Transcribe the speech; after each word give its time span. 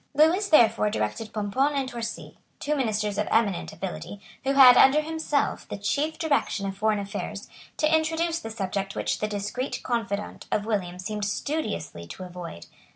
Lewis 0.15 0.49
therefore 0.49 0.89
directed 0.89 1.31
Pomponne 1.31 1.75
and 1.75 1.87
Torcy, 1.87 2.39
two 2.59 2.75
ministers 2.75 3.19
of 3.19 3.27
eminent 3.29 3.71
ability, 3.71 4.19
who 4.43 4.53
had, 4.53 4.75
under 4.75 4.99
himself, 5.01 5.67
the 5.69 5.77
chief 5.77 6.17
direction 6.17 6.65
of 6.65 6.75
foreign 6.75 6.97
affairs, 6.97 7.47
to 7.77 7.95
introduce 7.95 8.39
the 8.39 8.49
subject 8.49 8.95
which 8.95 9.19
the 9.19 9.27
discreet 9.27 9.79
confidant 9.83 10.47
of 10.51 10.65
William 10.65 10.97
seemed 10.97 11.25
studiously 11.25 12.07
to 12.07 12.23
avoid. 12.23 12.65